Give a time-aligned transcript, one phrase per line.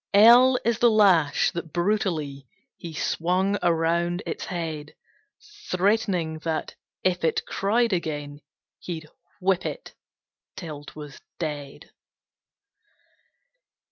[0.15, 4.95] L L is the Lash, that brutally He swung around its head,
[5.69, 8.39] Threatening that "if it cried again,
[8.79, 9.05] He'd
[9.39, 9.93] whip it
[10.55, 11.91] till 'twas dead."